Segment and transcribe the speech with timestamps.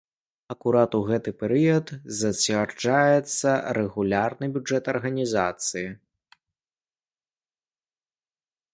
[0.53, 1.87] Акурат у гэты перыяд
[2.21, 3.51] зацвярджаецца
[3.81, 5.87] рэгулярны бюджэт арганізацыі.